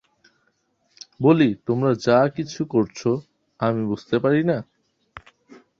[1.19, 2.99] বলি, তোমরা যা কিছু করছ,
[3.59, 4.57] আমি বুঝতে পারি না।